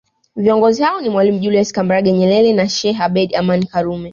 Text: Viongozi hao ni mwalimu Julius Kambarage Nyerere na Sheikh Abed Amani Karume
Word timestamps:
Viongozi 0.35 0.83
hao 0.83 1.01
ni 1.01 1.09
mwalimu 1.09 1.39
Julius 1.39 1.71
Kambarage 1.73 2.11
Nyerere 2.11 2.53
na 2.53 2.69
Sheikh 2.69 3.01
Abed 3.01 3.35
Amani 3.35 3.65
Karume 3.65 4.09